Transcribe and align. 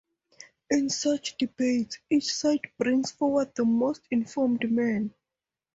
In 0.71 0.89
such 0.89 1.37
debates, 1.37 1.99
each 2.09 2.33
side 2.33 2.71
brings 2.79 3.11
forward 3.11 3.53
the 3.53 3.65
most 3.65 4.01
informed 4.09 4.67
men. 4.71 5.13